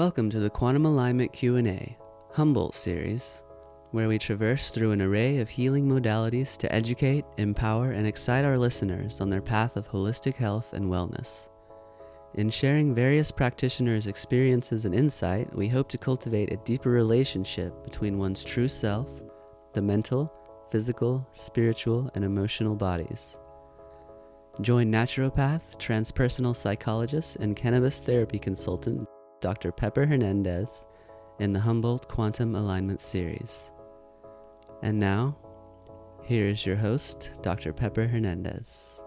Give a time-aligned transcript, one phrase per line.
[0.00, 1.94] Welcome to the Quantum Alignment Q&A,
[2.32, 3.42] Humboldt series,
[3.90, 8.56] where we traverse through an array of healing modalities to educate, empower, and excite our
[8.56, 11.48] listeners on their path of holistic health and wellness.
[12.32, 18.16] In sharing various practitioners' experiences and insight, we hope to cultivate a deeper relationship between
[18.16, 19.06] one's true self,
[19.74, 20.32] the mental,
[20.70, 23.36] physical, spiritual, and emotional bodies.
[24.62, 29.06] Join naturopath, transpersonal psychologist, and cannabis therapy consultant
[29.40, 29.72] Dr.
[29.72, 30.84] Pepper Hernandez
[31.38, 33.70] in the Humboldt Quantum Alignment Series.
[34.82, 35.36] And now,
[36.22, 37.72] here is your host, Dr.
[37.72, 39.00] Pepper Hernandez.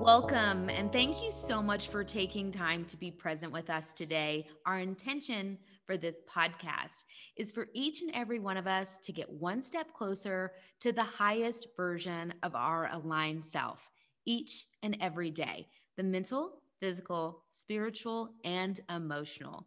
[0.00, 4.46] Welcome, and thank you so much for taking time to be present with us today.
[4.64, 7.04] Our intention for this podcast
[7.36, 11.02] is for each and every one of us to get one step closer to the
[11.02, 13.90] highest version of our aligned self
[14.30, 19.66] each and every day the mental, physical, spiritual, and emotional.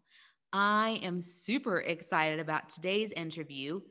[0.53, 3.81] I am super excited about today's interview.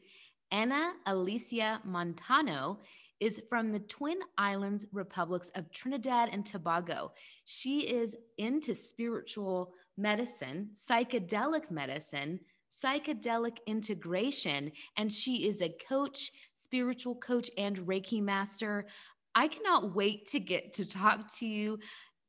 [0.50, 2.78] Ana Alicia Montano
[3.20, 7.12] is from the Twin Islands Republics of Trinidad and Tobago.
[7.44, 12.40] She is into spiritual medicine, psychedelic medicine,
[12.82, 16.32] psychedelic integration, and she is a coach,
[16.64, 18.86] spiritual coach, and Reiki master.
[19.34, 21.78] I cannot wait to get to talk to you.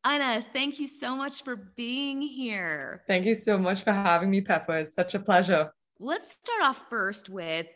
[0.05, 3.03] Ana, thank you so much for being here.
[3.07, 4.77] Thank you so much for having me, Pepper.
[4.77, 5.71] It's such a pleasure.
[5.99, 7.67] Let's start off first with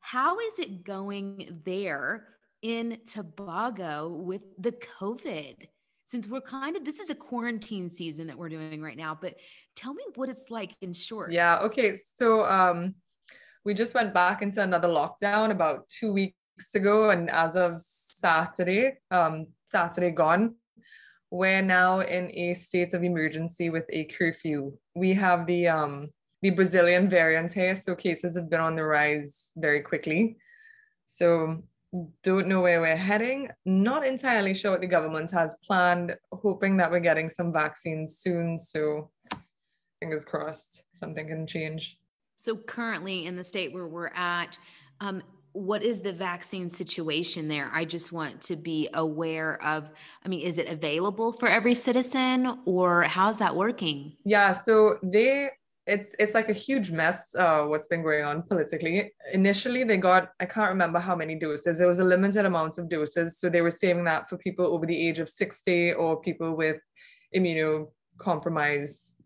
[0.00, 2.26] how is it going there
[2.62, 5.56] in Tobago with the COVID?
[6.06, 9.34] Since we're kind of, this is a quarantine season that we're doing right now, but
[9.74, 11.32] tell me what it's like in short.
[11.32, 11.58] Yeah.
[11.58, 11.96] Okay.
[12.16, 12.94] So, um,
[13.64, 16.34] we just went back into another lockdown about two weeks
[16.74, 17.10] ago.
[17.10, 17.80] And as of
[18.24, 20.54] Saturday, um, Saturday gone.
[21.30, 24.72] We're now in a state of emergency with a curfew.
[24.94, 26.08] We have the um,
[26.40, 30.38] the Brazilian variant here, so cases have been on the rise very quickly.
[31.06, 31.62] So
[32.22, 33.50] don't know where we're heading.
[33.66, 36.16] Not entirely sure what the government has planned.
[36.32, 38.58] Hoping that we're getting some vaccines soon.
[38.58, 39.10] So
[40.00, 41.98] fingers crossed, something can change.
[42.38, 44.56] So currently in the state where we're at,
[45.00, 45.22] um,
[45.54, 47.70] what is the vaccine situation there?
[47.72, 49.88] I just want to be aware of.
[50.24, 54.16] I mean, is it available for every citizen, or how's that working?
[54.24, 55.50] Yeah, so they
[55.86, 60.30] it's it's like a huge mess uh, what's been going on politically initially they got
[60.40, 63.60] i can't remember how many doses there was a limited amount of doses so they
[63.60, 66.78] were saving that for people over the age of 60 or people with
[67.36, 69.16] immunocompromised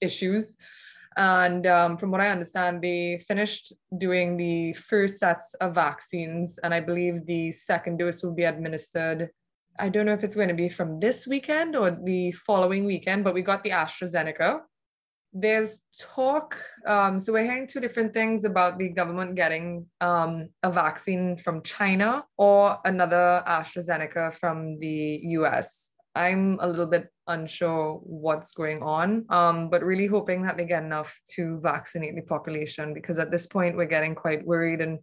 [0.00, 0.56] issues
[1.16, 6.72] and um, from what I understand, they finished doing the first sets of vaccines, and
[6.74, 9.30] I believe the second dose will be administered.
[9.78, 13.24] I don't know if it's going to be from this weekend or the following weekend,
[13.24, 14.60] but we got the AstraZeneca.
[15.32, 20.70] There's talk, um, so we're hearing two different things about the government getting um, a
[20.70, 25.91] vaccine from China or another AstraZeneca from the US.
[26.14, 30.82] I'm a little bit unsure what's going on, um, but really hoping that they get
[30.82, 34.98] enough to vaccinate the population because at this point we're getting quite worried and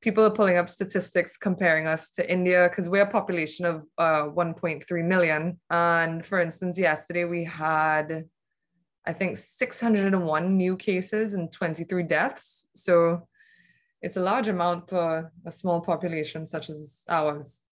[0.00, 4.22] people are pulling up statistics comparing us to India because we're a population of uh,
[4.22, 5.58] 1.3 million.
[5.70, 8.24] And for instance, yesterday we had,
[9.06, 12.68] I think, 601 new cases and 23 deaths.
[12.74, 13.26] So
[14.00, 17.65] it's a large amount for a small population such as ours.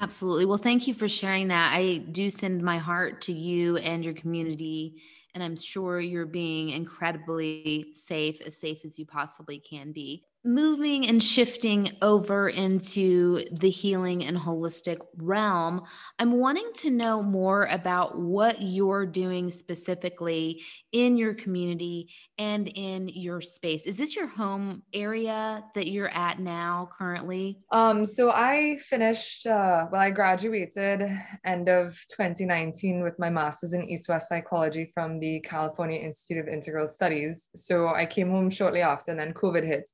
[0.00, 0.46] Absolutely.
[0.46, 1.72] Well, thank you for sharing that.
[1.74, 5.02] I do send my heart to you and your community.
[5.34, 11.08] And I'm sure you're being incredibly safe, as safe as you possibly can be moving
[11.08, 15.82] and shifting over into the healing and holistic realm,
[16.18, 20.62] I'm wanting to know more about what you're doing specifically
[20.92, 23.84] in your community and in your space.
[23.84, 27.58] Is this your home area that you're at now currently?
[27.72, 31.02] Um, so I finished, uh, well, I graduated
[31.44, 36.48] end of 2019 with my master's in East West psychology from the California Institute of
[36.48, 37.50] Integral Studies.
[37.56, 39.88] So I came home shortly after, and then COVID hit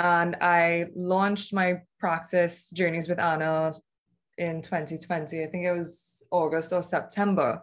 [0.00, 3.74] and I launched my practice Journeys with Ana
[4.38, 5.42] in 2020.
[5.42, 7.62] I think it was August or September.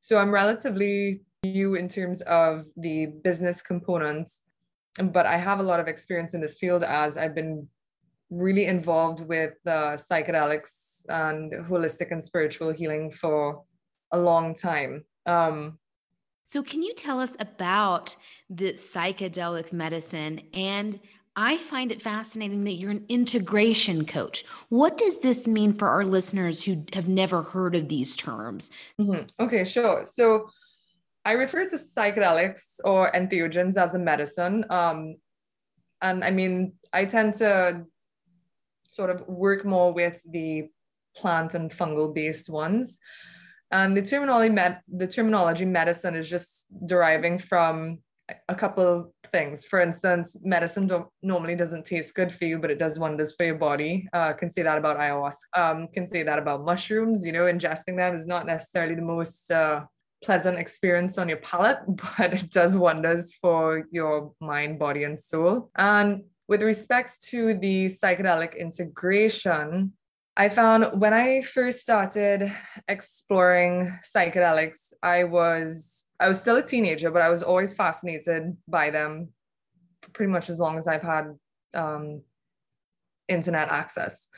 [0.00, 4.42] So I'm relatively new in terms of the business components,
[5.00, 7.68] but I have a lot of experience in this field as I've been
[8.28, 13.62] really involved with uh, psychedelics and holistic and spiritual healing for
[14.12, 15.04] a long time.
[15.26, 15.78] Um,
[16.50, 18.16] so, can you tell us about
[18.48, 20.98] the psychedelic medicine and
[21.40, 24.44] I find it fascinating that you're an integration coach.
[24.70, 28.72] What does this mean for our listeners who have never heard of these terms?
[29.00, 29.26] Mm-hmm.
[29.38, 30.04] Okay, sure.
[30.04, 30.50] So
[31.24, 34.64] I refer to psychedelics or entheogens as a medicine.
[34.68, 35.14] Um,
[36.02, 37.84] and I mean, I tend to
[38.88, 40.70] sort of work more with the
[41.14, 42.98] plant and fungal based ones.
[43.70, 48.00] And the terminology, med- the terminology medicine is just deriving from
[48.48, 49.64] a couple of things.
[49.64, 53.44] For instance, medicine don't, normally doesn't taste good for you, but it does wonders for
[53.44, 54.08] your body.
[54.12, 55.56] Uh, can say that about ayahuasca.
[55.56, 57.24] Um, can say that about mushrooms.
[57.24, 59.84] You know, ingesting them is not necessarily the most uh,
[60.24, 65.70] pleasant experience on your palate, but it does wonders for your mind, body, and soul.
[65.76, 69.92] And with respects to the psychedelic integration,
[70.36, 72.52] I found when I first started
[72.86, 78.90] exploring psychedelics, I was I was still a teenager, but I was always fascinated by
[78.90, 79.28] them
[80.12, 81.36] pretty much as long as I've had
[81.74, 82.22] um,
[83.28, 84.28] internet access.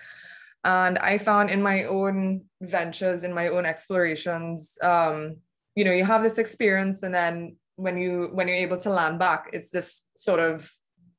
[0.65, 5.37] And I found in my own ventures, in my own explorations, um,
[5.75, 9.19] you know, you have this experience, and then when you when you're able to land
[9.19, 10.71] back, it's this sort of,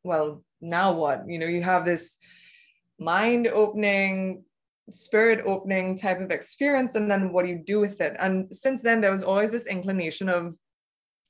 [0.04, 1.24] well, now what?
[1.28, 2.18] You know, you have this
[3.00, 4.44] mind opening
[4.90, 8.16] spirit opening type of experience and then what do you do with it?
[8.20, 10.56] And since then there was always this inclination of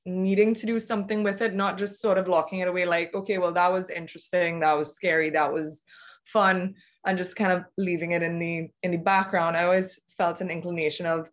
[0.05, 3.37] needing to do something with it not just sort of locking it away like okay
[3.37, 5.83] well that was interesting that was scary that was
[6.25, 6.73] fun
[7.05, 9.57] and just kind of leaving it in the in the background.
[9.57, 11.29] I always felt an inclination of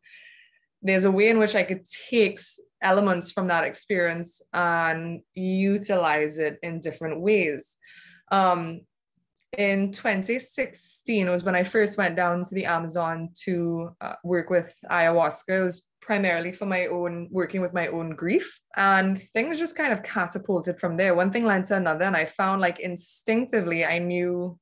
[0.82, 2.40] there's a way in which i could take
[2.80, 7.76] elements from that experience and utilize it in different ways.
[8.30, 8.82] Um,
[9.56, 14.74] in 2016 was when I first went down to the Amazon to uh, work with
[14.90, 15.60] ayahuasca.
[15.60, 18.58] It was primarily for my own working with my own grief.
[18.76, 21.14] And things just kind of catapulted from there.
[21.14, 24.58] One thing led to another and i found like instinctively i knew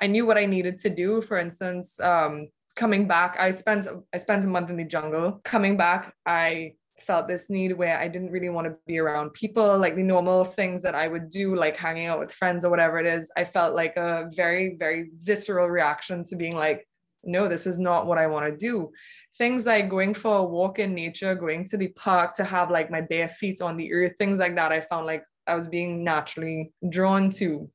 [0.00, 1.22] i knew what i needed to do.
[1.22, 5.40] For instance um coming back i spent i spent a month in the jungle.
[5.44, 6.74] Coming back i
[7.06, 10.44] felt this need where I didn't really want to be around people, like the normal
[10.44, 13.30] things that I would do, like hanging out with friends or whatever it is.
[13.36, 16.86] I felt like a very, very visceral reaction to being like,
[17.22, 18.90] no, this is not what I want to do.
[19.38, 22.90] Things like going for a walk in nature, going to the park to have like
[22.90, 26.04] my bare feet on the earth, things like that, I found like I was being
[26.04, 27.70] naturally drawn to.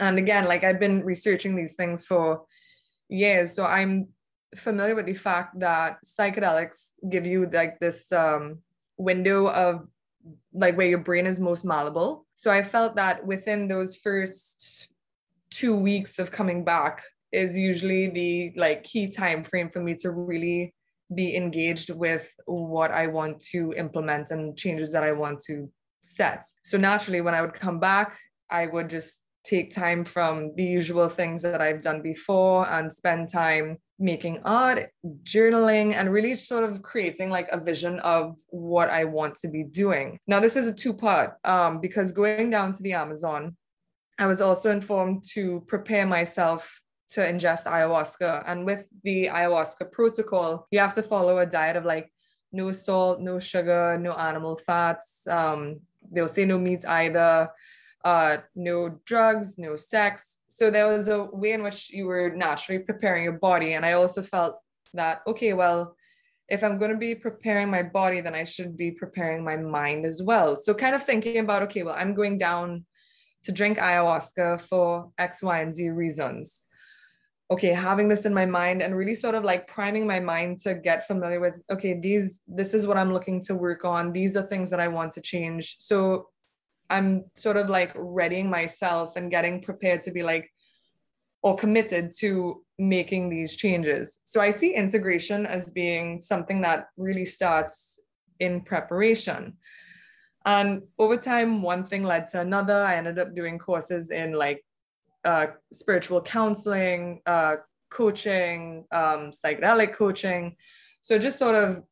[0.00, 2.44] And again, like I've been researching these things for
[3.08, 3.54] years.
[3.54, 4.08] So I'm
[4.54, 8.58] familiar with the fact that psychedelics give you like this um,
[8.96, 9.86] window of
[10.52, 12.26] like where your brain is most malleable.
[12.34, 14.88] So I felt that within those first
[15.50, 17.02] two weeks of coming back
[17.32, 20.74] is usually the like key time frame for me to really
[21.14, 25.70] be engaged with what I want to implement and changes that I want to
[26.02, 26.44] set.
[26.64, 28.18] So naturally, when I would come back,
[28.50, 33.28] I would just take time from the usual things that I've done before and spend
[33.28, 34.90] time making art,
[35.24, 39.64] journaling, and really sort of creating like a vision of what I want to be
[39.64, 40.18] doing.
[40.26, 43.56] Now, this is a two part um, because going down to the Amazon,
[44.18, 48.44] I was also informed to prepare myself to ingest ayahuasca.
[48.46, 52.12] And with the ayahuasca protocol, you have to follow a diet of like
[52.52, 55.26] no salt, no sugar, no animal fats.
[55.26, 57.50] Um, they'll say no meat either
[58.06, 60.35] uh, no drugs, no sex.
[60.48, 63.74] So there was a way in which you were naturally preparing your body.
[63.74, 64.56] And I also felt
[64.94, 65.96] that, okay, well,
[66.48, 70.06] if I'm going to be preparing my body, then I should be preparing my mind
[70.06, 70.56] as well.
[70.56, 72.86] So kind of thinking about, okay, well, I'm going down
[73.44, 76.62] to drink ayahuasca for X, Y, and Z reasons.
[77.50, 80.74] Okay, having this in my mind and really sort of like priming my mind to
[80.74, 84.12] get familiar with, okay, these, this is what I'm looking to work on.
[84.12, 85.76] These are things that I want to change.
[85.78, 86.28] So
[86.90, 90.50] I'm sort of like readying myself and getting prepared to be like,
[91.42, 94.20] or committed to making these changes.
[94.24, 98.00] So I see integration as being something that really starts
[98.40, 99.54] in preparation.
[100.44, 102.84] And over time, one thing led to another.
[102.84, 104.64] I ended up doing courses in like
[105.24, 107.56] uh, spiritual counseling, uh,
[107.90, 110.56] coaching, um, psychedelic coaching.
[111.00, 111.82] So just sort of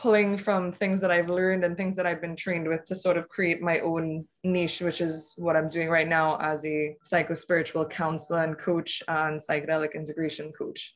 [0.00, 3.18] pulling from things that I've learned and things that I've been trained with to sort
[3.18, 7.34] of create my own niche, which is what I'm doing right now as a psycho
[7.34, 10.94] spiritual counselor and coach and psychedelic integration coach.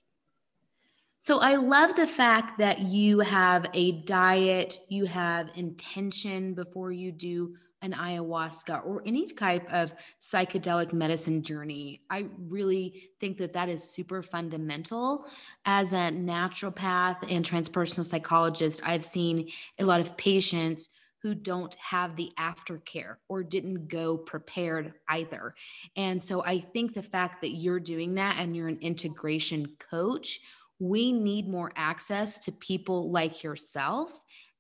[1.21, 7.13] So I love the fact that you have a diet, you have intention before you
[7.13, 12.01] do an ayahuasca or any type of psychedelic medicine journey.
[12.11, 15.27] I really think that that is super fundamental.
[15.67, 20.89] As a naturopath and transpersonal psychologist, I've seen a lot of patients
[21.23, 25.55] who don't have the aftercare or didn't go prepared either.
[25.97, 30.41] And so I think the fact that you're doing that and you're an integration coach,
[30.79, 34.11] we need more access to people like yourself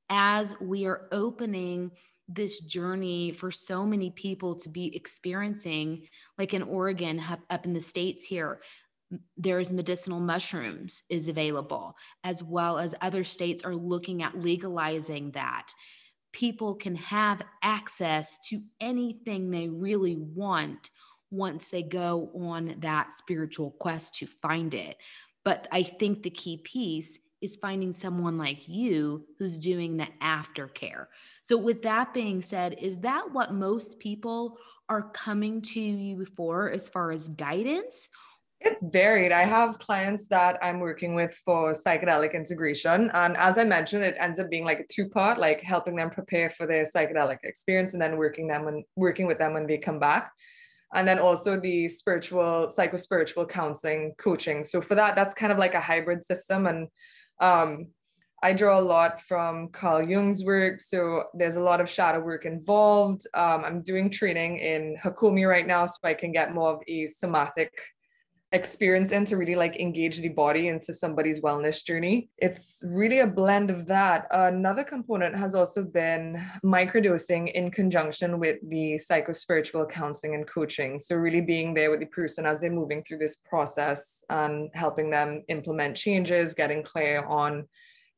[0.09, 1.91] as we are opening
[2.29, 6.07] this journey for so many people to be experiencing
[6.39, 8.61] like in Oregon up in the states here
[9.37, 15.69] there's medicinal mushrooms is available as well as other states are looking at legalizing that
[16.33, 20.91] people can have access to anything they really want
[21.31, 24.97] once they go on that spiritual quest to find it.
[25.45, 31.07] But I think the key piece is finding someone like you who's doing the aftercare.
[31.47, 34.59] So, with that being said, is that what most people
[34.89, 38.09] are coming to you for as far as guidance?
[38.61, 39.31] It's varied.
[39.31, 43.11] I have clients that I'm working with for psychedelic integration.
[43.13, 46.49] And as I mentioned, it ends up being like a two-part, like helping them prepare
[46.49, 49.99] for their psychedelic experience and then working them when working with them when they come
[49.99, 50.33] back.
[50.95, 54.65] And then also the spiritual, psycho-spiritual counseling coaching.
[54.65, 56.67] So for that, that's kind of like a hybrid system.
[56.67, 56.89] And
[57.41, 57.89] um,
[58.45, 60.79] I draw a lot from Carl Jung's work.
[60.79, 63.27] So there's a lot of shadow work involved.
[63.33, 67.07] Um, I'm doing training in Hakomi right now so I can get more of a
[67.07, 67.73] somatic
[68.53, 72.29] experience in to really like engage the body into somebody's wellness journey.
[72.37, 74.27] It's really a blend of that.
[74.31, 80.99] Another component has also been microdosing in conjunction with the psycho-spiritual counseling and coaching.
[80.99, 85.09] So really being there with the person as they're moving through this process and helping
[85.09, 87.67] them implement changes, getting clear on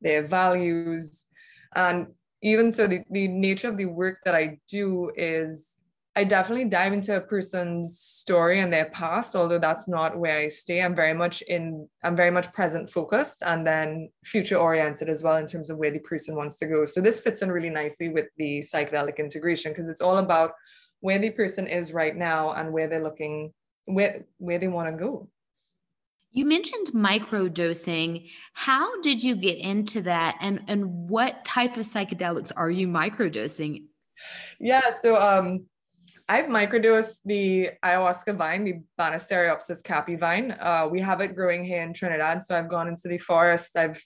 [0.00, 1.26] their values.
[1.74, 2.08] And
[2.42, 5.76] even so, the, the nature of the work that I do is
[6.18, 10.48] I definitely dive into a person's story and their past, although that's not where I
[10.48, 10.82] stay.
[10.82, 15.36] I'm very much in, I'm very much present focused and then future oriented as well
[15.36, 16.86] in terms of where the person wants to go.
[16.86, 20.52] So this fits in really nicely with the psychedelic integration because it's all about
[21.00, 23.52] where the person is right now and where they're looking,
[23.84, 25.28] where where they want to go.
[26.36, 28.28] You mentioned micro dosing.
[28.52, 33.30] How did you get into that and and what type of psychedelics are you micro
[33.30, 33.88] dosing?
[34.60, 35.64] Yeah, so um
[36.28, 40.54] I've microdosed the ayahuasca vine, the Banisteriopsis caapi vine.
[40.60, 42.42] Uh, we have it growing here in Trinidad.
[42.42, 43.74] So I've gone into the forest.
[43.74, 44.04] I've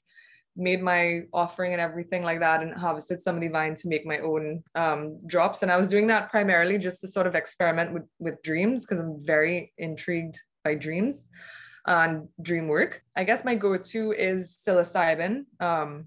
[0.54, 4.06] made my offering and everything like that and harvested some of the vine to make
[4.06, 5.62] my own um, drops.
[5.62, 9.00] And I was doing that primarily just to sort of experiment with, with dreams because
[9.00, 11.26] I'm very intrigued by dreams
[11.86, 13.02] and dream work.
[13.16, 15.44] I guess my go-to is psilocybin.
[15.60, 16.04] Um,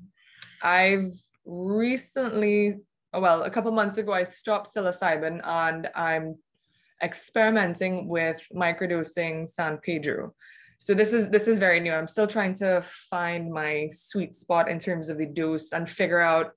[0.62, 1.13] I've
[1.46, 2.77] recently
[3.13, 6.38] oh, well, a couple months ago, I stopped psilocybin and I'm
[7.01, 10.34] experimenting with microdosing San Pedro.
[10.77, 11.94] So this is this is very new.
[11.94, 16.20] I'm still trying to find my sweet spot in terms of the dose and figure
[16.20, 16.51] out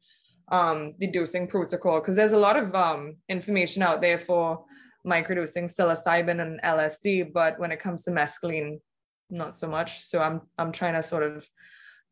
[0.50, 4.64] um, the dosing protocol because there's a lot of um, information out there for
[5.06, 8.80] microdosing psilocybin and LSD, but when it comes to mescaline,
[9.30, 10.04] not so much.
[10.04, 11.48] So I'm I'm trying to sort of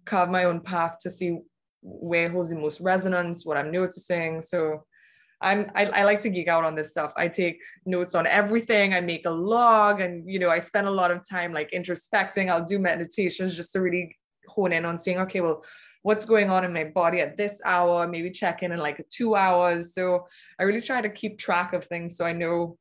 [0.04, 1.38] carve my own path to see
[1.82, 4.40] where holds the most resonance, what I'm noticing.
[4.40, 4.84] So
[5.40, 7.12] I'm I, I, like to geek out on this stuff.
[7.16, 8.94] I take notes on everything.
[8.94, 12.50] I make a log, and you know, I spend a lot of time like introspecting.
[12.50, 14.16] I'll do meditations just to really
[14.48, 15.64] hone in on seeing, okay, well,
[16.02, 18.06] what's going on in my body at this hour?
[18.06, 19.94] Maybe check in in like two hours.
[19.94, 20.26] So
[20.58, 22.78] I really try to keep track of things so I know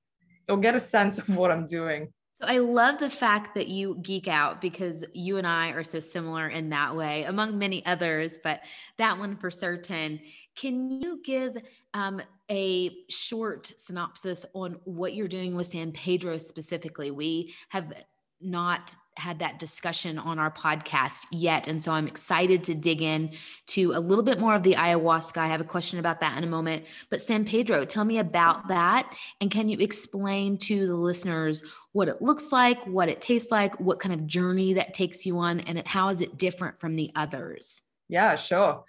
[0.49, 2.13] or get a sense of what I'm doing.
[2.45, 6.49] I love the fact that you geek out because you and I are so similar
[6.49, 8.61] in that way, among many others, but
[8.97, 10.19] that one for certain.
[10.55, 11.57] Can you give
[11.93, 17.11] um, a short synopsis on what you're doing with San Pedro specifically?
[17.11, 17.93] We have
[18.41, 21.67] not had that discussion on our podcast yet.
[21.67, 23.31] And so I'm excited to dig in
[23.67, 25.37] to a little bit more of the ayahuasca.
[25.37, 26.85] I have a question about that in a moment.
[27.09, 29.15] But San Pedro, tell me about that.
[29.41, 33.79] And can you explain to the listeners what it looks like, what it tastes like,
[33.79, 37.11] what kind of journey that takes you on, and how is it different from the
[37.15, 37.81] others?
[38.09, 38.83] Yeah, sure.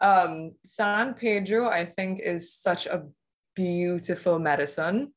[0.00, 3.06] Um, San Pedro, I think, is such a
[3.54, 5.12] beautiful medicine.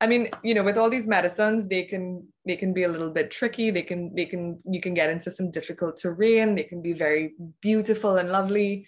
[0.00, 3.10] I mean, you know, with all these medicines, they can they can be a little
[3.10, 3.70] bit tricky.
[3.70, 6.54] They can they can you can get into some difficult terrain.
[6.54, 8.86] They can be very beautiful and lovely.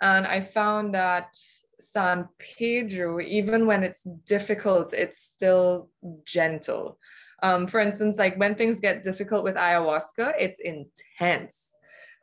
[0.00, 1.36] And I found that
[1.80, 5.90] San Pedro, even when it's difficult, it's still
[6.24, 6.98] gentle.
[7.42, 11.74] Um, for instance, like when things get difficult with ayahuasca, it's intense.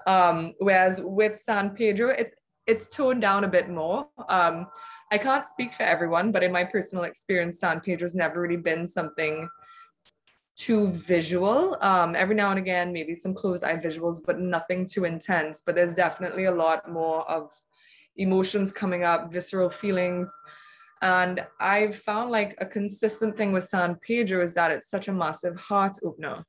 [0.07, 2.33] Um, whereas with San Pedro, it's
[2.65, 4.07] it's toned down a bit more.
[4.27, 4.67] Um,
[5.13, 8.87] I can't speak for everyone, but in my personal experience, San Pedro's never really been
[8.87, 9.47] something
[10.55, 11.77] too visual.
[11.81, 15.61] Um, every now and again, maybe some closed eye visuals, but nothing too intense.
[15.63, 17.51] But there's definitely a lot more of
[18.17, 20.35] emotions coming up, visceral feelings.
[21.03, 25.13] And I've found like a consistent thing with San Pedro is that it's such a
[25.13, 26.43] massive heart opener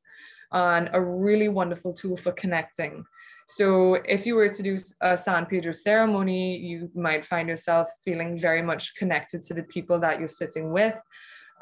[0.53, 3.05] and a really wonderful tool for connecting.
[3.47, 8.39] So if you were to do a San Pedro ceremony, you might find yourself feeling
[8.39, 10.99] very much connected to the people that you're sitting with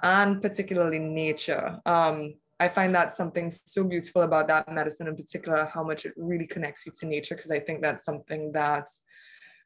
[0.02, 1.78] and particularly nature.
[1.86, 6.12] Um, I find that something so beautiful about that medicine in particular, how much it
[6.16, 8.86] really connects you to nature, because I think that's something that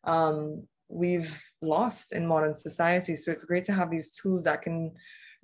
[0.05, 3.17] um, we've lost in modern society.
[3.17, 4.93] So it's great to have these tools that can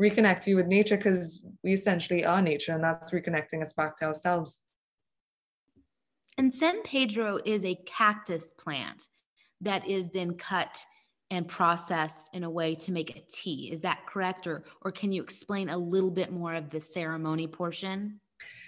[0.00, 4.06] reconnect you with nature because we essentially are nature and that's reconnecting us back to
[4.06, 4.62] ourselves.
[6.38, 9.08] And San Pedro is a cactus plant
[9.60, 10.84] that is then cut
[11.30, 13.70] and processed in a way to make a tea.
[13.72, 14.46] Is that correct?
[14.46, 18.20] Or, or can you explain a little bit more of the ceremony portion?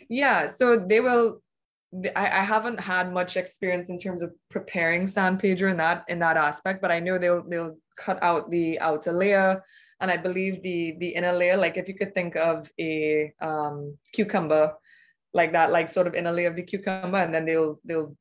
[0.09, 1.42] Yeah, so they will.
[2.16, 6.18] I, I haven't had much experience in terms of preparing San Pedro in that in
[6.21, 9.62] that aspect, but I know they'll they'll cut out the outer layer,
[10.00, 11.56] and I believe the the inner layer.
[11.56, 14.75] Like if you could think of a um, cucumber,
[15.35, 18.17] like that, like sort of inner layer of the cucumber, and then they'll they'll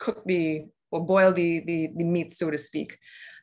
[0.00, 2.98] cook the or boil the the, the meat, so to speak.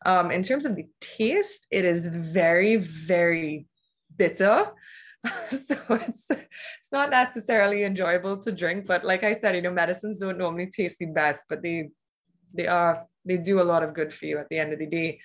[0.06, 3.68] Um, in terms of the taste, it is very, very
[4.18, 4.66] bitter.
[5.48, 10.20] so it's it's not necessarily enjoyable to drink, but like I said, you know, medicines
[10.20, 11.90] don't normally taste the best, but they
[12.54, 14.86] they are they do a lot of good for you at the end of the
[14.86, 15.20] day.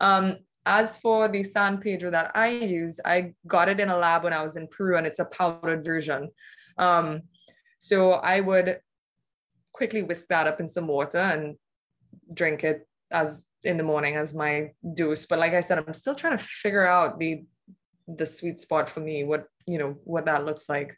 [0.00, 4.24] Um, as for the San Pedro that I use, I got it in a lab
[4.24, 6.30] when I was in Peru, and it's a powdered version.
[6.78, 7.22] Um,
[7.82, 8.78] so I would
[9.72, 11.56] quickly whisk that up in some water and
[12.32, 15.26] drink it as in the morning as my dose.
[15.26, 17.44] But like I said, I'm still trying to figure out the
[18.06, 20.96] the sweet spot for me, what you know, what that looks like.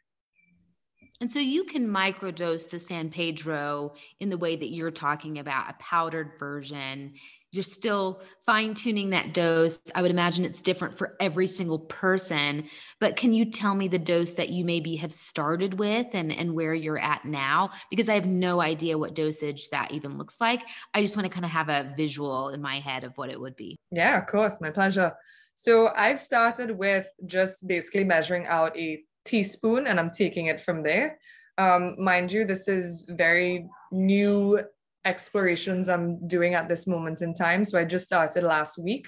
[1.21, 5.69] And so you can microdose the San Pedro in the way that you're talking about,
[5.69, 7.13] a powdered version
[7.55, 9.79] you're still fine tuning that dose.
[9.95, 12.65] I would imagine it's different for every single person.
[12.99, 16.53] But can you tell me the dose that you maybe have started with and, and
[16.53, 17.69] where you're at now?
[17.89, 20.63] Because I have no idea what dosage that even looks like.
[20.93, 23.39] I just want to kind of have a visual in my head of what it
[23.39, 23.77] would be.
[23.89, 24.59] Yeah, of course.
[24.59, 25.13] My pleasure.
[25.55, 30.83] So I've started with just basically measuring out a teaspoon and I'm taking it from
[30.83, 31.19] there.
[31.57, 34.61] Um, mind you, this is very new
[35.05, 37.63] explorations I'm doing at this moment in time.
[37.63, 39.07] So I just started last week.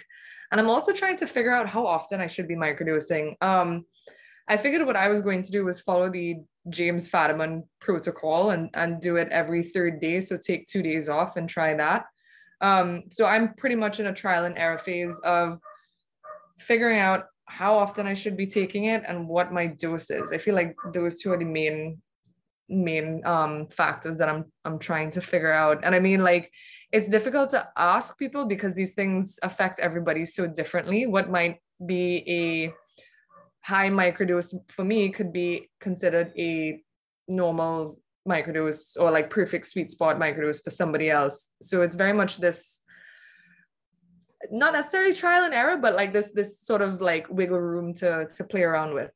[0.52, 3.36] And I'm also trying to figure out how often I should be microdosing.
[3.42, 3.86] Um,
[4.48, 6.38] I figured what I was going to do was follow the
[6.70, 10.22] James Fadiman protocol and, and do it every third day.
[10.22, 12.06] So take two days off and try that.
[12.62, 15.60] Um, so I'm pretty much in a trial and error phase of
[16.60, 20.32] figuring out how often I should be taking it and what my dose is.
[20.32, 22.02] I feel like those two are the main
[22.70, 25.80] main um factors that I'm I'm trying to figure out.
[25.84, 26.52] And I mean like
[26.92, 31.06] it's difficult to ask people because these things affect everybody so differently.
[31.06, 32.74] What might be a
[33.66, 36.82] high microdose for me could be considered a
[37.28, 41.50] normal microdose or like perfect sweet spot microdose for somebody else.
[41.62, 42.82] So it's very much this
[44.52, 48.28] not necessarily trial and error, but like this this sort of like wiggle room to
[48.36, 49.12] to play around with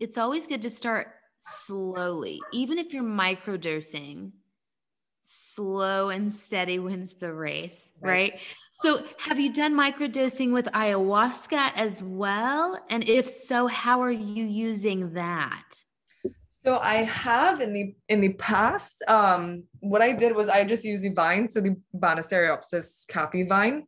[0.00, 1.08] it's always good to start
[1.40, 4.32] slowly, even if you're microdosing.
[5.22, 8.32] Slow and steady wins the race, right.
[8.32, 8.40] right?
[8.70, 12.78] So, have you done microdosing with ayahuasca as well?
[12.90, 15.84] And if so, how are you using that?
[16.64, 19.02] So I have in the in the past.
[19.06, 23.86] Um, what I did was I just used the vine, so the Banisteriopsis caapi vine,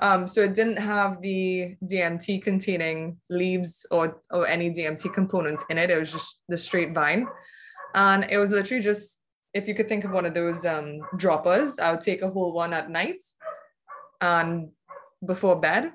[0.00, 5.78] um, so it didn't have the DMT containing leaves or, or any DMT components in
[5.78, 5.90] it.
[5.90, 7.26] It was just the straight vine.
[7.94, 9.20] And it was literally just,
[9.54, 12.52] if you could think of one of those um, droppers, I would take a whole
[12.52, 13.22] one at night
[14.20, 14.68] and
[15.24, 15.92] before bed,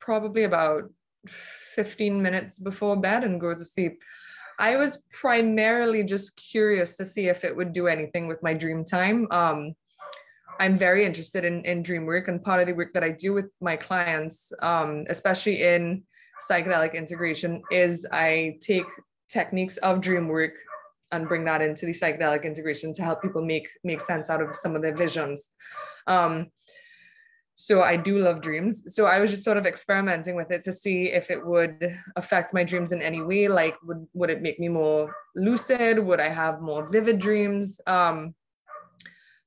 [0.00, 0.90] probably about
[1.26, 4.02] 15 minutes before bed and go to sleep.
[4.62, 8.84] I was primarily just curious to see if it would do anything with my dream
[8.84, 9.26] time.
[9.32, 9.74] Um,
[10.60, 13.32] I'm very interested in, in dream work and part of the work that I do
[13.32, 16.04] with my clients, um, especially in
[16.48, 18.86] psychedelic integration, is I take
[19.28, 20.52] techniques of dream work
[21.10, 24.54] and bring that into the psychedelic integration to help people make make sense out of
[24.54, 25.50] some of their visions.
[26.06, 26.52] Um,
[27.54, 28.94] so I do love dreams.
[28.94, 32.54] So I was just sort of experimenting with it to see if it would affect
[32.54, 33.48] my dreams in any way.
[33.48, 35.98] Like, would would it make me more lucid?
[35.98, 37.80] Would I have more vivid dreams?
[37.86, 38.34] Um,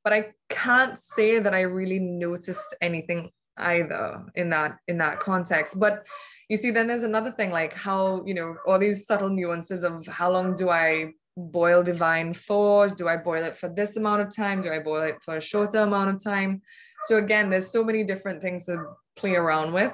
[0.03, 5.79] but I can't say that I really noticed anything either in that in that context.
[5.79, 6.05] But
[6.47, 10.05] you see, then there's another thing like how you know all these subtle nuances of
[10.05, 12.87] how long do I boil the vine for?
[12.87, 14.61] Do I boil it for this amount of time?
[14.61, 16.61] Do I boil it for a shorter amount of time?
[17.07, 19.93] So again, there's so many different things to play around with.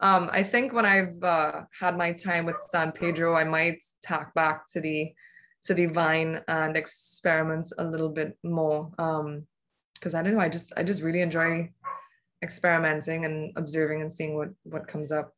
[0.00, 4.32] Um, I think when I've uh, had my time with San Pedro, I might tack
[4.34, 5.12] back to the
[5.64, 8.90] to the vine and experiments a little bit more.
[8.98, 9.46] Um,
[9.94, 11.70] because I don't know, I just I just really enjoy
[12.42, 15.34] experimenting and observing and seeing what what comes up.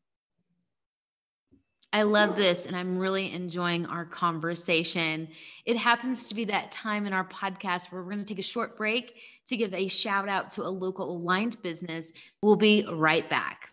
[1.93, 5.29] I love this and I'm really enjoying our conversation.
[5.65, 8.43] It happens to be that time in our podcast where we're going to take a
[8.43, 12.13] short break to give a shout out to a local aligned business.
[12.43, 13.73] We'll be right back.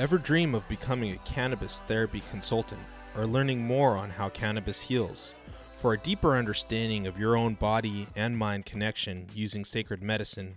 [0.00, 2.80] Ever dream of becoming a cannabis therapy consultant
[3.14, 5.34] or learning more on how cannabis heals?
[5.76, 10.56] For a deeper understanding of your own body and mind connection using sacred medicine,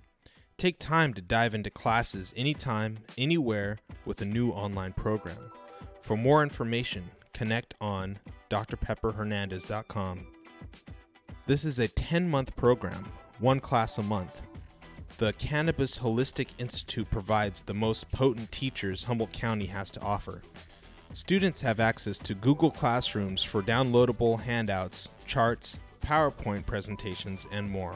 [0.57, 5.51] take time to dive into classes anytime, anywhere with a new online program.
[6.01, 10.27] For more information, connect on drpepperhernandez.com.
[11.47, 14.41] This is a 10 month program, one class a month
[15.17, 20.41] the Cannabis Holistic Institute provides the most potent teachers Humboldt County has to offer.
[21.13, 27.95] Students have access to Google Classrooms for downloadable handouts, charts, PowerPoint presentations, and more.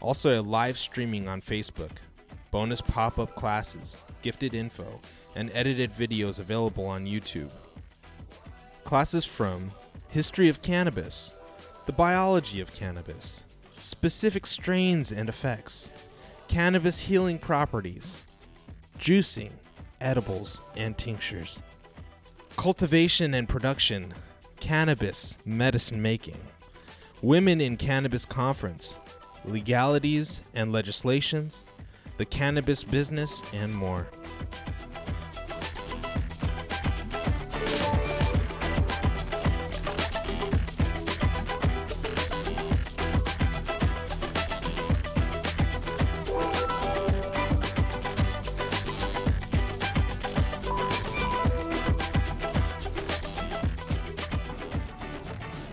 [0.00, 1.92] Also, a live streaming on Facebook,
[2.50, 4.98] bonus pop up classes, gifted info,
[5.36, 7.50] and edited videos available on YouTube.
[8.82, 9.70] Classes from
[10.08, 11.34] History of Cannabis,
[11.86, 13.44] the biology of cannabis,
[13.78, 15.92] specific strains and effects
[16.50, 18.24] cannabis healing properties,
[18.98, 19.52] juicing,
[20.00, 21.62] edibles, and tinctures,
[22.56, 24.12] cultivation and production,
[24.58, 26.40] cannabis medicine making,
[27.22, 28.96] women in cannabis conference,
[29.44, 31.64] legalities and legislations,
[32.16, 34.08] the cannabis business, and more.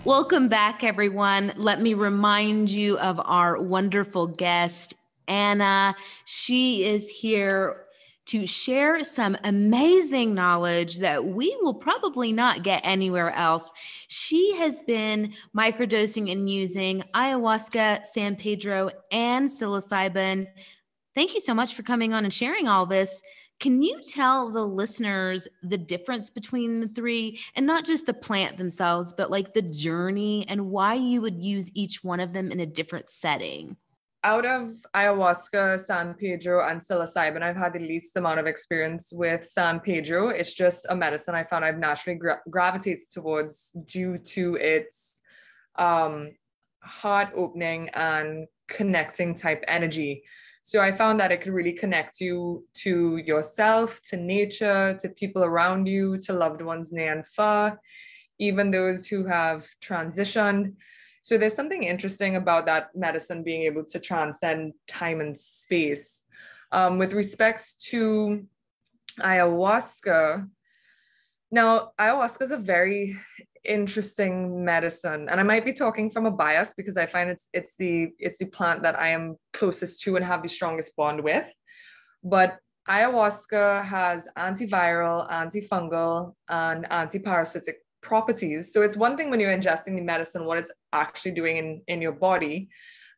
[0.07, 1.51] Welcome back, everyone.
[1.57, 4.95] Let me remind you of our wonderful guest,
[5.27, 5.97] Ana.
[6.23, 7.83] She is here
[8.27, 13.69] to share some amazing knowledge that we will probably not get anywhere else.
[14.07, 20.47] She has been microdosing and using ayahuasca, San Pedro, and psilocybin.
[21.15, 23.21] Thank you so much for coming on and sharing all this.
[23.59, 28.57] Can you tell the listeners the difference between the three and not just the plant
[28.57, 32.59] themselves, but like the journey and why you would use each one of them in
[32.59, 33.75] a different setting?
[34.23, 39.47] Out of ayahuasca, San Pedro, and psilocybin, I've had the least amount of experience with
[39.47, 40.29] San Pedro.
[40.29, 45.21] It's just a medicine I found I've naturally gra- gravitated towards due to its
[45.77, 46.31] um,
[46.83, 50.23] heart opening and connecting type energy.
[50.67, 55.45] So I found that it could really connect you to yourself, to nature, to people
[55.45, 57.79] around you, to loved ones near and far,
[58.37, 60.73] even those who have transitioned.
[61.21, 66.25] So there's something interesting about that medicine being able to transcend time and space.
[66.73, 68.45] Um, with respects to
[69.21, 70.49] ayahuasca,
[71.49, 73.17] now ayahuasca is a very
[73.65, 75.27] interesting medicine.
[75.29, 78.39] And i might be talking from a bias because i find it's it's the it's
[78.39, 81.45] the plant that i am closest to and have the strongest bond with.
[82.23, 88.71] But ayahuasca has antiviral antifungal and antiparasitic properties.
[88.71, 92.01] So it's one thing when you're ingesting the medicine what it's actually doing in in
[92.01, 92.69] your body.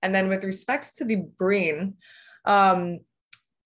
[0.01, 1.95] And then with respects to the brain
[2.45, 2.99] um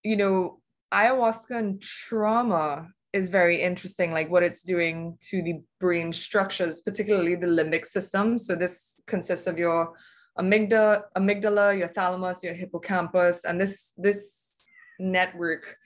[0.04, 0.60] you know
[0.94, 7.36] ayahuasca and trauma is very interesting, like what it's doing to the brain structures, particularly
[7.36, 8.38] the limbic system.
[8.39, 9.93] So this consists of your
[10.39, 14.67] amygdala, amygdala, your thalamus, your hippocampus, and this this
[14.99, 15.78] network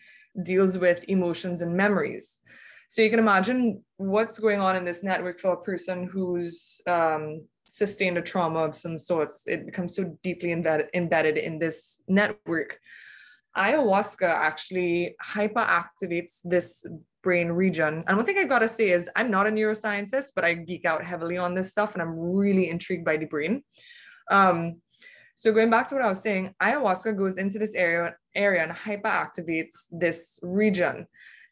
[0.44, 2.40] deals with emotions and memories.
[2.90, 7.42] So you can imagine what's going on in this network for a person who's um,
[7.68, 9.44] sustained a trauma of some sorts.
[9.46, 12.80] It becomes so deeply embedded, embedded in this network.
[13.58, 16.86] Ayahuasca actually hyperactivates this
[17.24, 18.04] brain region.
[18.08, 21.04] And one thing I gotta say is I'm not a neuroscientist, but I geek out
[21.04, 23.64] heavily on this stuff and I'm really intrigued by the brain.
[24.32, 24.82] Um,
[25.36, 28.72] so going back to what I was saying, ayahuasca goes into this area, area and
[28.72, 31.06] hyperactivates this region.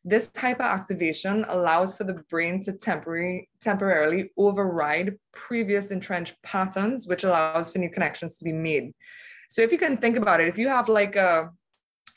[0.03, 7.71] This hyperactivation allows for the brain to temporary, temporarily override previous entrenched patterns, which allows
[7.71, 8.93] for new connections to be made.
[9.49, 11.49] So if you can think about it, if you have like a,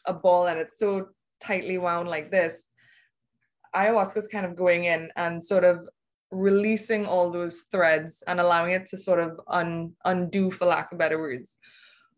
[0.09, 1.09] a ball and it's so
[1.41, 2.65] tightly wound like this,
[3.77, 5.89] ayahuasca is kind of going in and sort of
[6.31, 10.99] releasing all those threads and allowing it to sort of un, undo, for lack of
[10.99, 11.59] better words.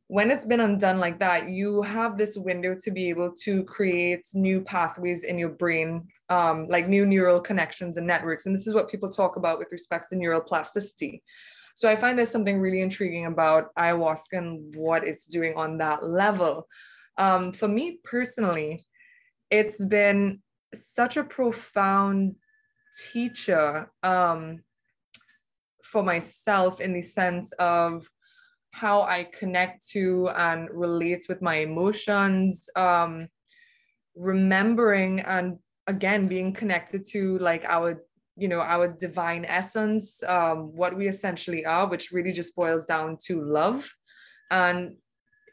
[0.09, 4.27] When it's been undone like that, you have this window to be able to create
[4.35, 8.47] new pathways in your brain, um, like new neural connections and networks.
[8.47, 11.23] And this is what people talk about with respect to neural plasticity.
[11.77, 16.05] So I find there's something really intriguing about ayahuasca and what it's doing on that
[16.05, 16.67] level.
[17.19, 18.87] Um, for me personally,
[19.51, 20.41] it's been
[20.75, 22.37] such a profound
[23.13, 24.63] teacher um,
[25.83, 28.07] for myself in the sense of
[28.73, 33.29] how I connect to and relate with my emotions, um,
[34.15, 38.05] remembering and again being connected to like our
[38.37, 43.17] you know our divine essence um, what we essentially are which really just boils down
[43.27, 43.93] to love.
[44.51, 44.97] And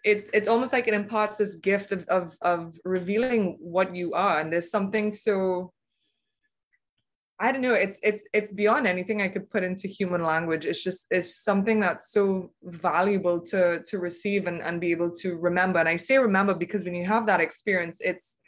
[0.07, 4.39] it's it's almost like it imparts this gift of, of of revealing what you are
[4.39, 5.73] and there's something so
[7.39, 7.75] I don't know.
[7.75, 10.65] It's it's it's beyond anything I could put into human language.
[10.65, 15.35] It's just it's something that's so valuable to to receive and, and be able to
[15.35, 15.77] remember.
[15.77, 18.39] And I say remember because when you have that experience, it's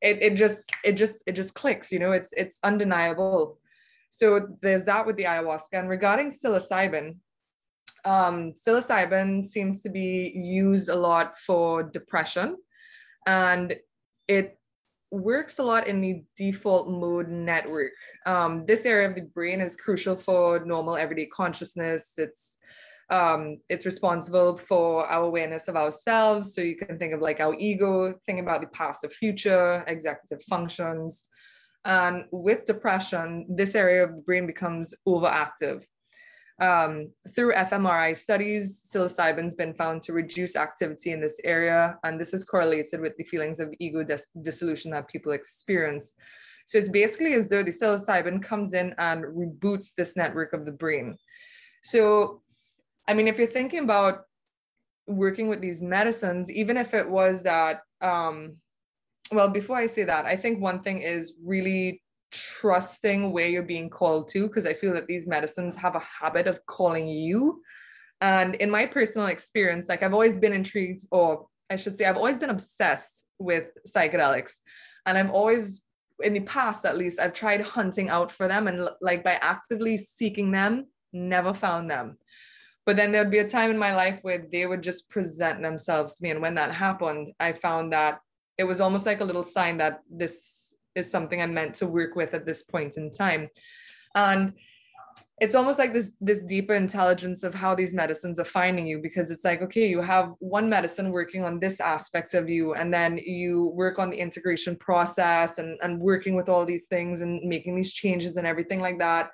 [0.00, 3.58] it it just it just it just clicks, you know, it's it's undeniable.
[4.08, 5.74] So there's that with the ayahuasca.
[5.74, 7.16] And regarding psilocybin,
[8.04, 12.56] um, psilocybin seems to be used a lot for depression
[13.26, 13.74] and
[14.28, 14.58] it
[15.10, 17.92] works a lot in the default mode network.
[18.26, 22.14] Um, this area of the brain is crucial for normal everyday consciousness.
[22.18, 22.58] It's
[23.10, 26.54] um, it's responsible for our awareness of ourselves.
[26.54, 30.42] So you can think of like our ego, think about the past, or future, executive
[30.44, 31.26] functions.
[31.84, 35.84] And with depression, this area of the brain becomes overactive.
[36.60, 42.32] Um, through fMRI studies, psilocybin's been found to reduce activity in this area, and this
[42.32, 46.14] is correlated with the feelings of ego dis- dissolution that people experience.
[46.66, 50.72] So it's basically as though the psilocybin comes in and reboots this network of the
[50.72, 51.16] brain.
[51.82, 52.42] So,
[53.08, 54.22] I mean, if you're thinking about
[55.06, 58.56] working with these medicines, even if it was that, um,
[59.32, 62.00] well, before I say that, I think one thing is really
[62.34, 66.46] trusting where you're being called to because I feel that these medicines have a habit
[66.46, 67.62] of calling you.
[68.20, 72.16] And in my personal experience, like I've always been intrigued, or I should say, I've
[72.16, 74.54] always been obsessed with psychedelics.
[75.06, 75.82] And I've always,
[76.20, 79.98] in the past at least, I've tried hunting out for them and like by actively
[79.98, 82.18] seeking them, never found them.
[82.86, 86.16] But then there'd be a time in my life where they would just present themselves
[86.16, 86.30] to me.
[86.30, 88.20] And when that happened, I found that
[88.58, 90.63] it was almost like a little sign that this
[90.94, 93.48] is something I'm meant to work with at this point in time.
[94.14, 94.54] And
[95.40, 99.30] it's almost like this this deeper intelligence of how these medicines are finding you because
[99.32, 103.18] it's like okay you have one medicine working on this aspect of you and then
[103.18, 107.74] you work on the integration process and and working with all these things and making
[107.74, 109.32] these changes and everything like that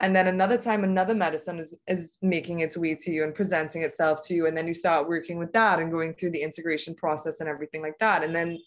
[0.00, 3.82] and then another time another medicine is is making its way to you and presenting
[3.82, 6.94] itself to you and then you start working with that and going through the integration
[6.94, 8.58] process and everything like that and then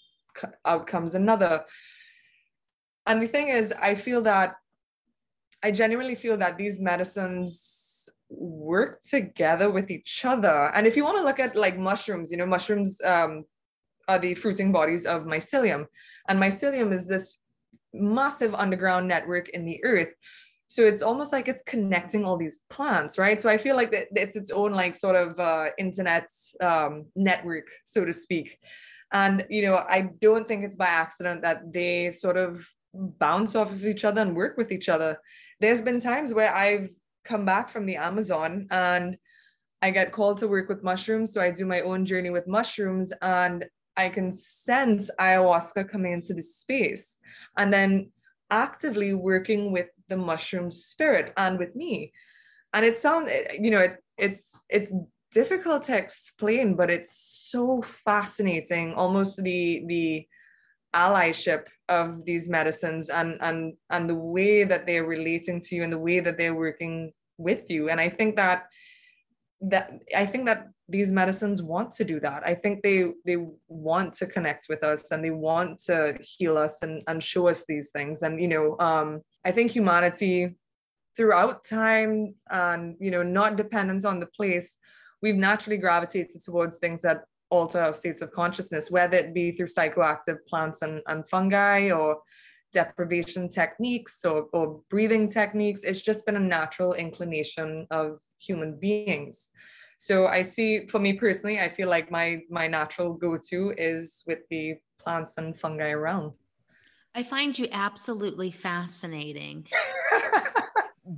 [0.65, 1.63] out comes another
[3.05, 4.55] and the thing is, I feel that
[5.63, 10.71] I genuinely feel that these medicines work together with each other.
[10.75, 13.45] And if you want to look at like mushrooms, you know, mushrooms um,
[14.07, 15.85] are the fruiting bodies of mycelium.
[16.27, 17.39] And mycelium is this
[17.93, 20.13] massive underground network in the earth.
[20.67, 23.41] So it's almost like it's connecting all these plants, right?
[23.41, 26.27] So I feel like it's its own like sort of uh, internet
[26.61, 28.57] um, network, so to speak.
[29.11, 33.71] And you know, I don't think it's by accident that they sort of bounce off
[33.71, 35.19] of each other and work with each other.
[35.59, 36.89] There's been times where I've
[37.23, 39.17] come back from the Amazon and
[39.81, 41.33] I get called to work with mushrooms.
[41.33, 46.33] So I do my own journey with mushrooms and I can sense ayahuasca coming into
[46.33, 47.17] the space
[47.57, 48.11] and then
[48.49, 52.13] actively working with the mushroom spirit and with me.
[52.73, 53.29] And it sounds,
[53.59, 54.91] you know, it, it's it's
[55.31, 57.15] difficult to explain, but it's
[57.51, 58.93] so fascinating.
[58.93, 60.27] Almost the the
[60.95, 65.91] allyship of these medicines and and and the way that they're relating to you and
[65.91, 68.65] the way that they're working with you and i think that
[69.63, 72.43] that I think that these medicines want to do that.
[72.45, 76.81] I think they they want to connect with us and they want to heal us
[76.81, 78.21] and, and show us these things.
[78.21, 80.55] And you know, um, I think humanity
[81.15, 84.77] throughout time and you know, not dependent on the place,
[85.21, 87.21] we've naturally gravitated towards things that
[87.53, 92.17] alter our states of consciousness, whether it be through psychoactive plants and, and fungi or
[92.73, 95.81] deprivation techniques or, or breathing techniques.
[95.83, 99.51] It's just been a natural inclination of human beings.
[99.99, 104.39] So I see for me personally, I feel like my my natural go-to is with
[104.49, 106.33] the plants and fungi around.
[107.15, 109.67] I find you absolutely fascinating.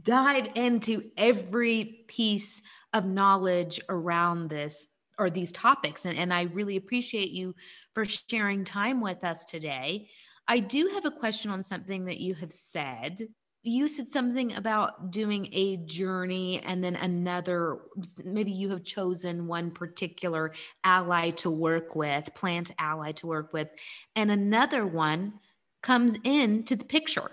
[0.04, 6.06] Dive into every piece of knowledge around this or these topics.
[6.06, 7.56] And, and I really appreciate you
[7.94, 10.10] for sharing time with us today.
[10.48, 13.28] I do have a question on something that you have said.
[13.64, 17.80] You said something about doing a journey and then another,
[18.24, 23.70] maybe you have chosen one particular ally to work with, plant ally to work with,
[24.16, 25.40] and another one
[25.82, 27.32] comes into the picture.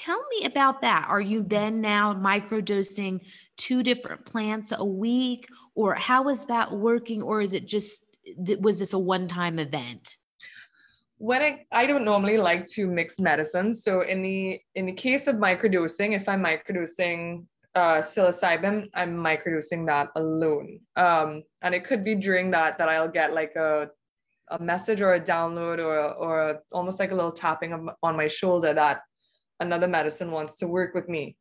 [0.00, 1.04] Tell me about that.
[1.10, 3.20] Are you then now microdosing
[3.58, 7.20] two different plants a week, or how is that working?
[7.20, 8.02] Or is it just,
[8.60, 10.16] was this a one time event?
[11.18, 13.84] when I, I don't normally like to mix medicines.
[13.84, 19.86] So in the in the case of microdosing, if I'm microdosing uh, psilocybin, I'm microdosing
[19.88, 20.80] that alone.
[20.96, 23.90] Um, and it could be during that that I'll get like a
[24.48, 28.72] a message or a download or or almost like a little tapping on my shoulder
[28.72, 29.02] that
[29.60, 31.36] another medicine wants to work with me.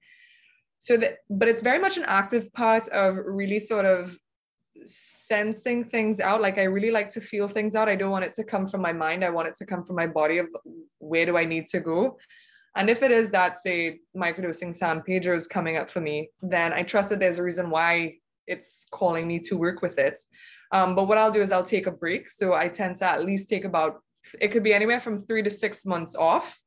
[0.80, 4.18] So that, but it's very much an active part of really sort of
[4.86, 6.42] sensing things out.
[6.42, 7.90] Like i really like to feel things out.
[7.90, 9.24] I don't want it to come from my mind.
[9.24, 10.48] I want it to come from my body of
[11.00, 12.18] where do i need to go?
[12.76, 16.72] And if it is that say microdosing san pedro is coming up for me then
[16.72, 18.14] i trust that there's a reason why
[18.48, 20.18] it's calling me to work with it.
[20.72, 22.30] Um, but what i'll do is i'll take a break.
[22.30, 24.02] So i tend to at least take about
[24.40, 26.62] it could be anywhere from three to six months off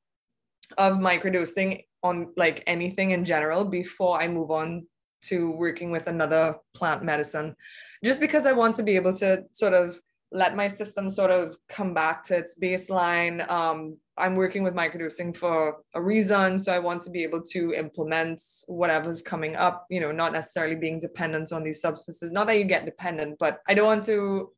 [0.78, 4.84] of microdosing on like anything in general before i move on
[5.22, 7.54] to working with another plant medicine
[8.04, 9.98] just because I want to be able to sort of
[10.32, 13.48] let my system sort of come back to its baseline.
[13.50, 16.58] Um, I'm working with microdosing for a reason.
[16.58, 20.74] So I want to be able to implement whatever's coming up, you know, not necessarily
[20.74, 22.32] being dependent on these substances.
[22.32, 24.50] Not that you get dependent, but I don't want to,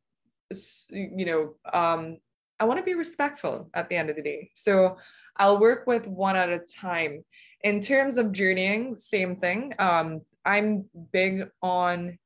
[0.89, 2.17] you know, um,
[2.59, 4.51] I want to be respectful at the end of the day.
[4.55, 4.97] So
[5.37, 7.23] I'll work with one at a time.
[7.63, 9.73] In terms of journeying, same thing.
[9.79, 12.17] Um, I'm big on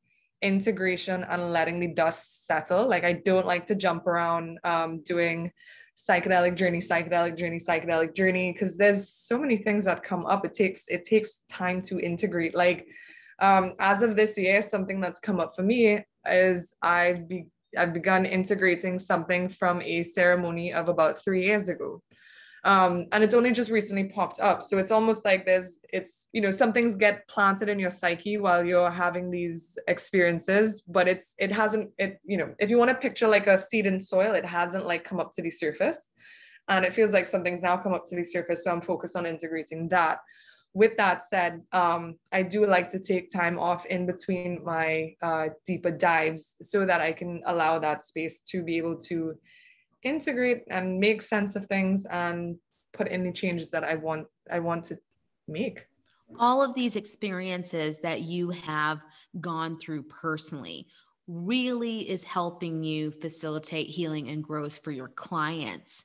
[0.41, 2.88] integration and letting the dust settle.
[2.88, 5.52] Like I don't like to jump around um, doing
[5.98, 10.45] psychedelic journey, psychedelic journey, psychedelic journey, because there's so many things that come up.
[10.45, 12.56] It takes it takes time to integrate.
[12.56, 12.88] Like
[13.41, 17.93] um, as of this year, something that's come up for me is I've be I've
[17.93, 22.02] begun integrating something from a ceremony of about three years ago
[22.65, 24.62] um, and it's only just recently popped up.
[24.63, 28.38] So it's almost like there's it's you know some things get planted in your psyche
[28.38, 32.89] while you're having these experiences but it's it hasn't it you know if you want
[32.89, 36.10] to picture like a seed in soil it hasn't like come up to the surface.
[36.67, 39.26] And it feels like something's now come up to the surface so i'm focused on
[39.26, 40.19] integrating that.
[40.74, 45.48] With that said um, i do like to take time off in between my uh,
[45.65, 49.36] deeper dives so that i can allow that space to be able to
[50.04, 52.58] integrate and make sense of things and
[52.94, 54.98] put in the changes that I want I want to
[55.48, 55.86] make.
[56.40, 59.00] All of these experiences that you have
[59.40, 60.88] gone through personally
[61.28, 66.04] really is helping you facilitate healing and growth for your clients.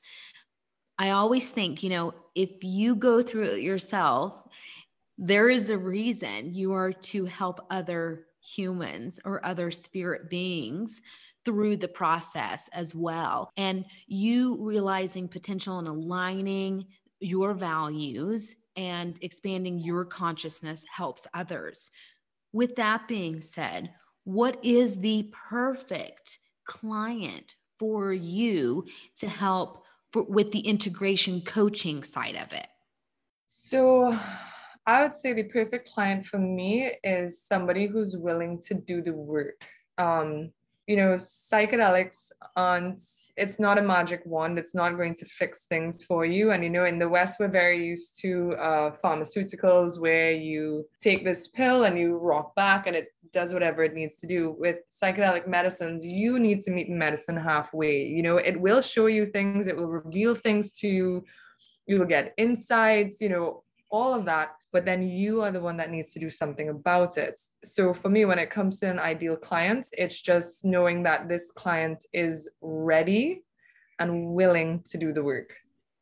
[0.97, 4.33] I always think, you know, if you go through it yourself,
[5.17, 11.01] there is a reason you are to help other humans or other spirit beings
[11.45, 13.51] through the process as well.
[13.55, 16.85] And you realizing potential and aligning
[17.19, 21.91] your values and expanding your consciousness helps others.
[22.51, 23.93] With that being said,
[24.23, 28.85] what is the perfect client for you
[29.19, 32.67] to help for, with the integration coaching side of it?
[33.47, 34.17] So,
[34.87, 39.13] I would say the perfect client for me is somebody who's willing to do the
[39.13, 39.65] work.
[39.97, 40.51] Um,
[40.87, 43.03] you know psychedelics aren't
[43.37, 44.59] it's not a magic wand.
[44.59, 46.51] It's not going to fix things for you.
[46.51, 51.23] And you know in the west we're very used to uh, pharmaceuticals where you take
[51.23, 54.55] this pill and you rock back and it does whatever it needs to do.
[54.59, 58.03] With psychedelic medicines you need to meet medicine halfway.
[58.03, 59.67] You know it will show you things.
[59.67, 61.25] It will reveal things to you.
[61.87, 63.63] You will get insights you know
[63.95, 67.17] all of that but then you are the one that needs to do something about
[67.17, 67.39] it.
[67.63, 71.51] So for me when it comes to an ideal client it's just knowing that this
[71.51, 73.43] client is ready
[73.99, 75.53] and willing to do the work.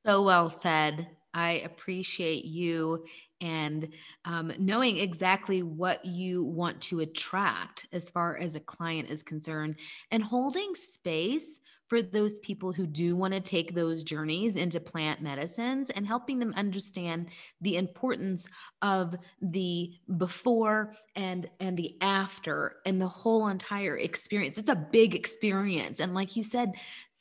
[0.07, 1.07] So well said.
[1.35, 3.05] I appreciate you
[3.41, 3.89] and
[4.25, 9.75] um, knowing exactly what you want to attract as far as a client is concerned
[10.11, 11.59] and holding space
[11.93, 16.39] for those people who do want to take those journeys into plant medicines and helping
[16.39, 17.27] them understand
[17.61, 18.47] the importance
[18.81, 24.57] of the before and and the after and the whole entire experience.
[24.57, 25.99] It's a big experience.
[25.99, 26.71] And like you said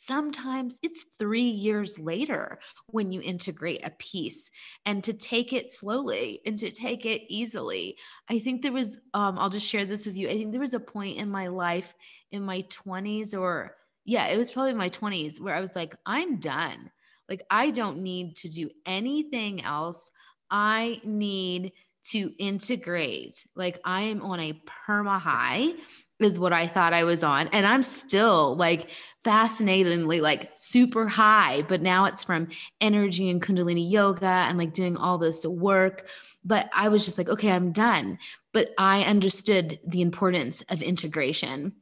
[0.07, 4.51] sometimes it's three years later when you integrate a piece.
[4.87, 7.99] And to take it slowly and to take it easily
[8.31, 10.31] i think there was um, i'll just share this with you.
[10.31, 11.93] I think there was a point in my life
[12.31, 16.39] in my 20s or yeah it was probably my 20s where i was like i'm
[16.39, 16.91] done
[17.29, 20.11] like i don't need to do anything else
[20.51, 21.73] i need
[22.05, 25.73] to integrate like i am on a perma high
[26.23, 27.49] is what I thought I was on.
[27.49, 28.89] And I'm still like
[29.25, 32.49] fascinatingly like super high, but now it's from
[32.81, 36.09] energy and Kundalini yoga and like doing all this work.
[36.45, 38.19] But I was just like, okay, I'm done.
[38.53, 41.73] But I understood the importance of integration.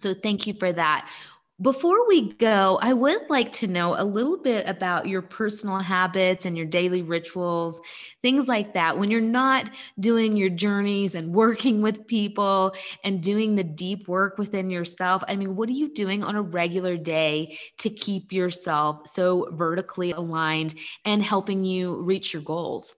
[0.00, 1.08] So thank you for that.
[1.60, 6.46] Before we go, I would like to know a little bit about your personal habits
[6.46, 7.82] and your daily rituals,
[8.22, 8.96] things like that.
[8.96, 12.72] When you're not doing your journeys and working with people
[13.04, 16.40] and doing the deep work within yourself, I mean, what are you doing on a
[16.40, 22.96] regular day to keep yourself so vertically aligned and helping you reach your goals?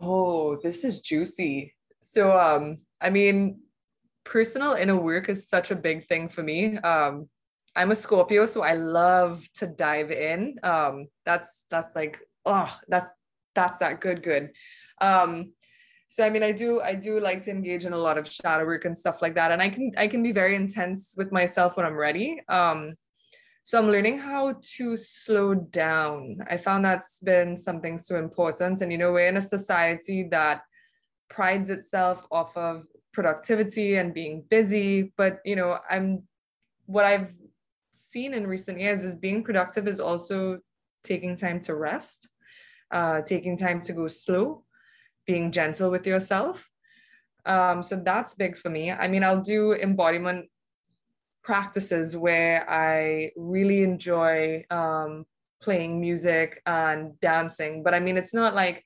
[0.00, 1.74] Oh, this is juicy.
[2.00, 3.60] So, um, I mean,
[4.24, 6.78] personal inner work is such a big thing for me.
[6.78, 7.28] Um,
[7.76, 10.56] I'm a Scorpio, so I love to dive in.
[10.62, 13.10] Um, that's that's like oh, that's
[13.54, 14.50] that's that good good.
[15.00, 15.52] Um,
[16.08, 18.64] so I mean, I do I do like to engage in a lot of shadow
[18.64, 21.76] work and stuff like that, and I can I can be very intense with myself
[21.76, 22.40] when I'm ready.
[22.48, 22.94] Um,
[23.62, 26.38] so I'm learning how to slow down.
[26.48, 30.62] I found that's been something so important, and you know, we're in a society that
[31.28, 36.22] prides itself off of productivity and being busy, but you know, I'm
[36.86, 37.32] what I've
[38.10, 40.58] seen in recent years is being productive is also
[41.04, 42.28] taking time to rest,
[42.90, 44.64] uh, taking time to go slow,
[45.26, 46.68] being gentle with yourself.
[47.44, 48.90] Um, so that's big for me.
[48.90, 50.46] I mean, I'll do embodiment
[51.42, 55.24] practices where I really enjoy um,
[55.62, 58.84] playing music and dancing, but I mean, it's not like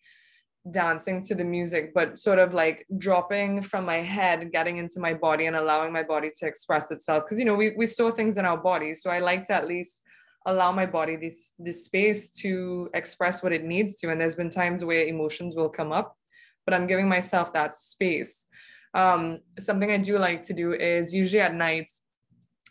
[0.70, 5.12] dancing to the music, but sort of like dropping from my head, getting into my
[5.12, 7.24] body and allowing my body to express itself.
[7.24, 9.02] Because you know, we, we store things in our bodies.
[9.02, 10.02] So I like to at least
[10.46, 14.10] allow my body this this space to express what it needs to.
[14.10, 16.16] And there's been times where emotions will come up,
[16.64, 18.46] but I'm giving myself that space.
[18.94, 22.02] Um, something I do like to do is usually at nights,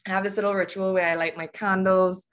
[0.06, 2.26] I have this little ritual where I light my candles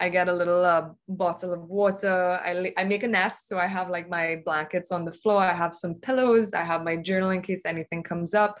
[0.00, 2.40] I get a little uh, bottle of water.
[2.44, 3.48] I, I make a nest.
[3.48, 5.42] So I have like my blankets on the floor.
[5.42, 6.54] I have some pillows.
[6.54, 8.58] I have my journal in case anything comes up.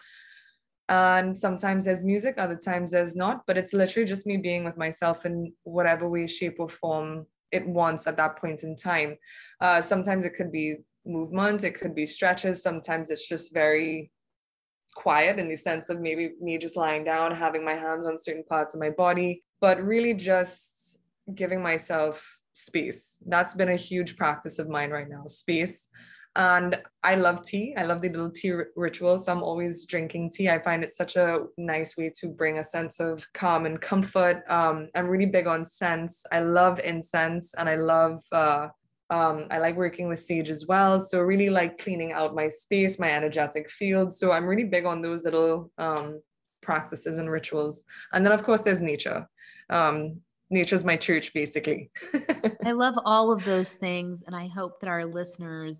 [0.88, 3.42] And sometimes there's music, other times there's not.
[3.46, 7.66] But it's literally just me being with myself in whatever way, shape, or form it
[7.66, 9.16] wants at that point in time.
[9.60, 10.76] Uh, sometimes it could be
[11.06, 12.62] movement, it could be stretches.
[12.62, 14.10] Sometimes it's just very
[14.94, 18.44] quiet in the sense of maybe me just lying down, having my hands on certain
[18.44, 20.77] parts of my body, but really just
[21.34, 23.18] giving myself space.
[23.26, 25.88] That's been a huge practice of mine right now, space.
[26.36, 27.74] And I love tea.
[27.76, 29.18] I love the little tea ritual.
[29.18, 30.48] So I'm always drinking tea.
[30.48, 34.44] I find it such a nice way to bring a sense of calm and comfort.
[34.48, 36.24] Um, I'm really big on scents.
[36.30, 38.68] I love incense and I love, uh,
[39.10, 41.00] um, I like working with sage as well.
[41.00, 44.14] So really like cleaning out my space, my energetic field.
[44.14, 46.20] So I'm really big on those little um,
[46.60, 47.82] practices and rituals.
[48.12, 49.26] And then of course there's nature.
[49.70, 50.20] Um,
[50.50, 51.90] nature's my church basically.
[52.64, 55.78] I love all of those things and i hope that our listeners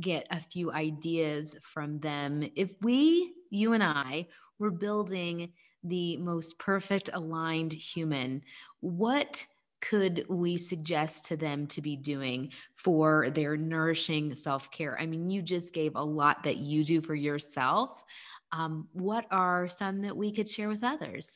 [0.00, 2.48] get a few ideas from them.
[2.56, 4.26] If we you and i
[4.58, 5.52] were building
[5.82, 8.42] the most perfect aligned human
[8.80, 9.44] what
[9.80, 14.98] could we suggest to them to be doing for their nourishing self-care?
[14.98, 18.02] I mean you just gave a lot that you do for yourself.
[18.50, 21.28] Um, what are some that we could share with others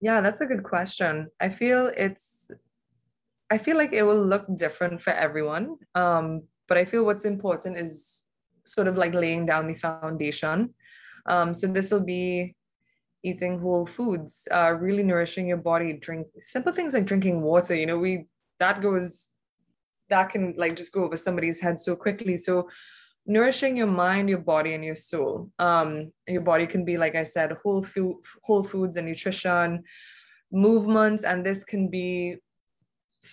[0.00, 1.28] yeah, that's a good question.
[1.40, 2.50] I feel it's
[3.50, 5.76] I feel like it will look different for everyone.
[5.94, 8.24] Um, but I feel what's important is
[8.64, 10.74] sort of like laying down the foundation.
[11.26, 12.56] Um, so this will be
[13.22, 17.74] eating whole foods, uh, really nourishing your body, drink simple things like drinking water.
[17.74, 18.26] You know, we
[18.58, 19.30] that goes
[20.08, 22.36] that can like just go over somebody's head so quickly.
[22.36, 22.68] So
[23.26, 25.50] nourishing your mind, your body, and your soul.
[25.58, 29.82] Um, your body can be, like I said, whole food, whole foods and nutrition,
[30.52, 32.36] movements, and this can be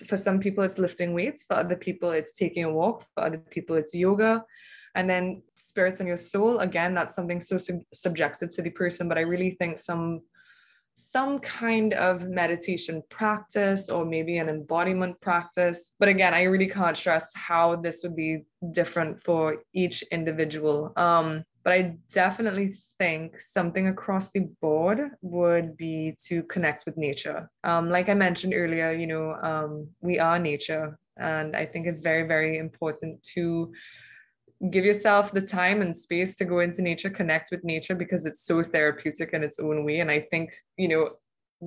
[0.07, 3.37] for some people it's lifting weights, for other people it's taking a walk, for other
[3.37, 4.43] people it's yoga.
[4.95, 9.07] And then spirits and your soul, again, that's something so sub- subjective to the person,
[9.07, 10.21] but I really think some
[10.95, 15.91] some kind of meditation practice or maybe an embodiment practice.
[15.99, 20.93] But again, I really can't stress how this would be different for each individual.
[20.95, 27.49] Um, but I definitely think something across the board would be to connect with nature.
[27.63, 30.99] Um, like I mentioned earlier, you know, um, we are nature.
[31.17, 33.71] And I think it's very, very important to
[34.69, 38.45] give yourself the time and space to go into nature, connect with nature because it's
[38.45, 39.99] so therapeutic in its own way.
[39.99, 41.09] And I think, you know,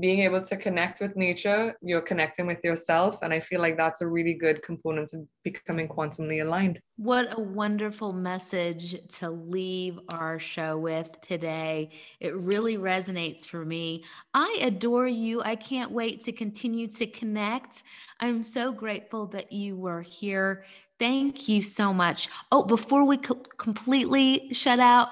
[0.00, 3.18] being able to connect with nature, you're connecting with yourself.
[3.22, 6.80] And I feel like that's a really good component of becoming quantumly aligned.
[6.96, 11.90] What a wonderful message to leave our show with today.
[12.20, 14.04] It really resonates for me.
[14.34, 15.42] I adore you.
[15.42, 17.82] I can't wait to continue to connect.
[18.20, 20.64] I'm so grateful that you were here
[20.98, 22.28] Thank you so much.
[22.50, 25.08] Oh, before we co- completely shut out,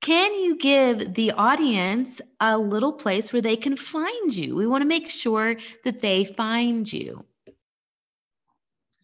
[0.00, 4.54] can you give the audience a little place where they can find you?
[4.54, 7.24] We want to make sure that they find you.